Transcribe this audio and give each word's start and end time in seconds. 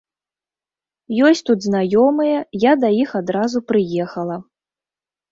Ёсць 1.25 1.41
тут 1.49 1.59
знаёмыя, 1.67 2.37
я 2.63 2.73
да 2.83 2.89
іх 3.03 3.09
адразу 3.19 3.61
прыехала. 3.73 4.35